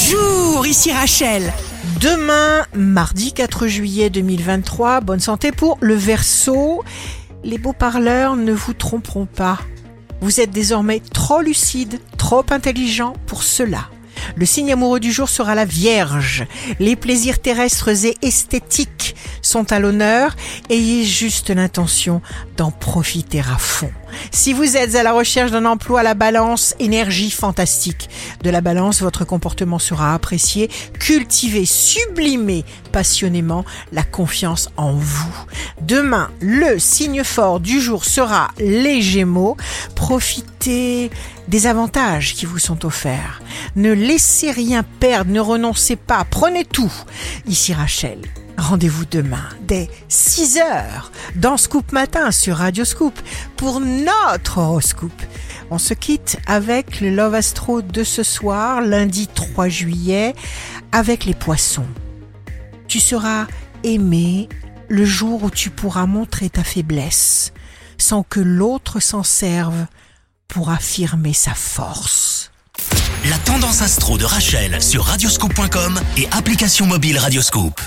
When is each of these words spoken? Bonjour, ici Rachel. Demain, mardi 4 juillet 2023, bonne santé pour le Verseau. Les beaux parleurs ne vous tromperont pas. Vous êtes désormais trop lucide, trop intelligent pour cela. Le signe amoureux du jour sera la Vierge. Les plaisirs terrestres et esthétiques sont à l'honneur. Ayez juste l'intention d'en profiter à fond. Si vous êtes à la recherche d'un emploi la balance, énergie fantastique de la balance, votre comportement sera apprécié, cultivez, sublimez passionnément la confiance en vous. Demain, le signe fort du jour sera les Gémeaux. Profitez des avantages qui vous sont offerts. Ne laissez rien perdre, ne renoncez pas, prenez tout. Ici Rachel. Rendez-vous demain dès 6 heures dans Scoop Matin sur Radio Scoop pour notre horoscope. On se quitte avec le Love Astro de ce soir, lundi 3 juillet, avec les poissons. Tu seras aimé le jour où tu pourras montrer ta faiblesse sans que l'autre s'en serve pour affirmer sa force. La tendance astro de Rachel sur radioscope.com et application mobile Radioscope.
Bonjour, 0.00 0.64
ici 0.66 0.92
Rachel. 0.92 1.52
Demain, 2.00 2.64
mardi 2.72 3.32
4 3.32 3.66
juillet 3.66 4.10
2023, 4.10 5.00
bonne 5.00 5.18
santé 5.18 5.50
pour 5.50 5.76
le 5.80 5.94
Verseau. 5.94 6.84
Les 7.42 7.58
beaux 7.58 7.72
parleurs 7.72 8.36
ne 8.36 8.52
vous 8.52 8.74
tromperont 8.74 9.26
pas. 9.26 9.58
Vous 10.20 10.40
êtes 10.40 10.50
désormais 10.50 11.00
trop 11.00 11.40
lucide, 11.40 12.00
trop 12.16 12.44
intelligent 12.50 13.14
pour 13.26 13.42
cela. 13.42 13.90
Le 14.36 14.46
signe 14.46 14.72
amoureux 14.72 15.00
du 15.00 15.10
jour 15.10 15.28
sera 15.28 15.56
la 15.56 15.64
Vierge. 15.64 16.46
Les 16.78 16.94
plaisirs 16.94 17.40
terrestres 17.40 18.04
et 18.04 18.16
esthétiques 18.22 19.16
sont 19.42 19.72
à 19.72 19.78
l'honneur. 19.78 20.36
Ayez 20.70 21.04
juste 21.04 21.50
l'intention 21.50 22.20
d'en 22.56 22.70
profiter 22.70 23.40
à 23.40 23.58
fond. 23.58 23.90
Si 24.30 24.52
vous 24.52 24.76
êtes 24.76 24.94
à 24.94 25.02
la 25.02 25.12
recherche 25.12 25.50
d'un 25.50 25.64
emploi 25.64 26.02
la 26.02 26.14
balance, 26.14 26.74
énergie 26.78 27.30
fantastique 27.30 28.08
de 28.42 28.50
la 28.50 28.60
balance, 28.60 29.02
votre 29.02 29.24
comportement 29.24 29.78
sera 29.78 30.14
apprécié, 30.14 30.68
cultivez, 30.98 31.66
sublimez 31.66 32.64
passionnément 32.92 33.64
la 33.92 34.02
confiance 34.02 34.70
en 34.76 34.92
vous. 34.92 35.44
Demain, 35.82 36.30
le 36.40 36.78
signe 36.78 37.22
fort 37.24 37.60
du 37.60 37.80
jour 37.80 38.04
sera 38.04 38.48
les 38.58 39.02
Gémeaux. 39.02 39.56
Profitez 39.94 41.10
des 41.48 41.66
avantages 41.66 42.34
qui 42.34 42.46
vous 42.46 42.58
sont 42.58 42.84
offerts. 42.84 43.40
Ne 43.76 43.92
laissez 43.92 44.50
rien 44.50 44.82
perdre, 44.82 45.30
ne 45.30 45.40
renoncez 45.40 45.96
pas, 45.96 46.24
prenez 46.28 46.64
tout. 46.64 46.92
Ici 47.46 47.72
Rachel. 47.72 48.18
Rendez-vous 48.58 49.04
demain 49.04 49.48
dès 49.68 49.88
6 50.08 50.58
heures 50.58 51.12
dans 51.36 51.56
Scoop 51.56 51.92
Matin 51.92 52.32
sur 52.32 52.56
Radio 52.56 52.84
Scoop 52.84 53.18
pour 53.56 53.78
notre 53.80 54.58
horoscope. 54.58 55.22
On 55.70 55.78
se 55.78 55.94
quitte 55.94 56.38
avec 56.46 57.00
le 57.00 57.10
Love 57.10 57.36
Astro 57.36 57.82
de 57.82 58.02
ce 58.02 58.24
soir, 58.24 58.80
lundi 58.80 59.28
3 59.28 59.68
juillet, 59.68 60.34
avec 60.90 61.24
les 61.24 61.34
poissons. 61.34 61.86
Tu 62.88 62.98
seras 62.98 63.46
aimé 63.84 64.48
le 64.88 65.04
jour 65.04 65.44
où 65.44 65.50
tu 65.50 65.70
pourras 65.70 66.06
montrer 66.06 66.50
ta 66.50 66.64
faiblesse 66.64 67.52
sans 67.96 68.24
que 68.24 68.40
l'autre 68.40 69.00
s'en 69.00 69.22
serve 69.22 69.86
pour 70.48 70.70
affirmer 70.70 71.32
sa 71.32 71.54
force. 71.54 72.50
La 73.28 73.38
tendance 73.38 73.82
astro 73.82 74.18
de 74.18 74.24
Rachel 74.24 74.82
sur 74.82 75.04
radioscope.com 75.04 76.00
et 76.16 76.26
application 76.32 76.86
mobile 76.86 77.18
Radioscope. 77.18 77.80